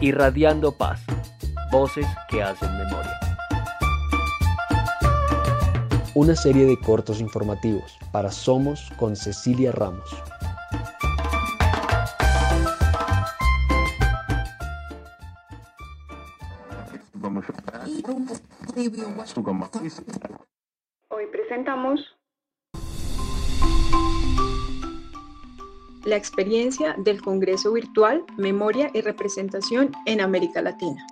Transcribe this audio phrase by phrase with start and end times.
[0.00, 1.00] Irradiando paz.
[1.72, 3.18] Voces que hacen memoria.
[6.14, 10.22] Una serie de cortos informativos para Somos con Cecilia Ramos.
[21.08, 22.00] Hoy presentamos
[26.06, 31.04] la experiencia del Congreso Virtual Memoria y Representación en América Latina.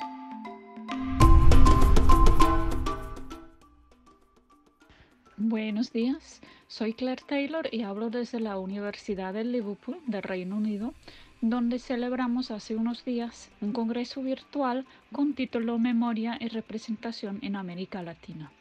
[5.36, 10.94] Buenos días, soy Claire Taylor y hablo desde la Universidad de Liverpool, del Reino Unido,
[11.40, 18.00] donde celebramos hace unos días un congreso virtual con título Memoria y Representación en América
[18.00, 18.52] Latina.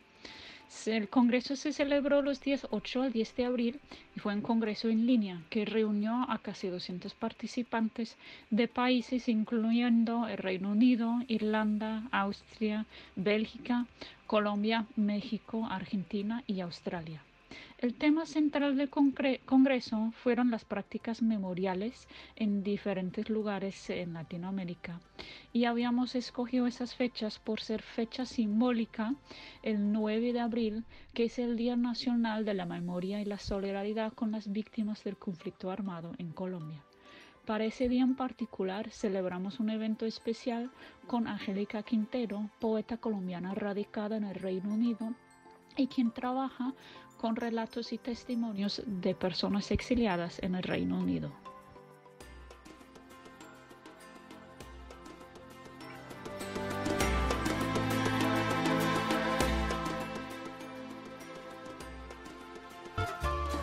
[0.85, 3.79] El congreso se celebró los días 8 al 10 de abril
[4.15, 8.17] y fue un congreso en línea que reunió a casi 200 participantes
[8.49, 13.85] de países incluyendo el Reino Unido, Irlanda, Austria, Bélgica,
[14.27, 17.23] Colombia, México, Argentina y Australia.
[17.77, 24.99] El tema central del Congreso fueron las prácticas memoriales en diferentes lugares en Latinoamérica
[25.51, 29.15] y habíamos escogido esas fechas por ser fecha simbólica
[29.63, 34.13] el 9 de abril, que es el Día Nacional de la Memoria y la Solidaridad
[34.13, 36.83] con las víctimas del conflicto armado en Colombia.
[37.45, 40.71] Para ese día en particular celebramos un evento especial
[41.07, 45.13] con Angélica Quintero, poeta colombiana radicada en el Reino Unido
[45.77, 46.73] y quien trabaja
[47.17, 51.31] con relatos y testimonios de personas exiliadas en el Reino Unido.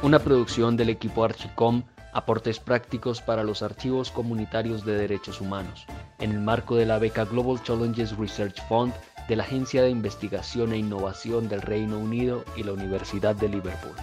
[0.02, 1.82] Una producción del equipo Archicom,
[2.14, 5.84] aportes prácticos para los archivos comunitarios de derechos humanos,
[6.18, 8.94] en el marco de la beca Global Challenges Research Fund
[9.30, 13.94] de la Agencia de Investigación e Innovación del Reino Unido y la Universidad de Liverpool.